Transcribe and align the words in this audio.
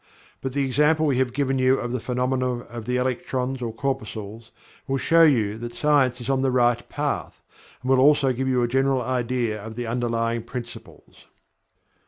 But 0.41 0.53
the 0.53 0.65
example 0.65 1.05
we 1.05 1.19
have 1.19 1.31
given 1.31 1.59
you 1.59 1.77
of 1.79 1.91
the 1.91 1.99
phenomena 1.99 2.61
of 2.61 2.85
the 2.85 2.97
electrons 2.97 3.61
or 3.61 3.71
corpuscles 3.71 4.49
will 4.87 4.97
show 4.97 5.21
you 5.21 5.59
that 5.59 5.75
science 5.75 6.19
is 6.19 6.27
on 6.27 6.41
the 6.41 6.49
right 6.49 6.89
path, 6.89 7.43
and 7.83 7.89
will 7.91 7.99
also 7.99 8.33
give 8.33 8.47
you 8.47 8.63
a 8.63 8.67
general 8.67 9.03
idea 9.03 9.61
of 9.63 9.75
the 9.75 9.85
underlying 9.85 10.41
principles. 10.41 11.27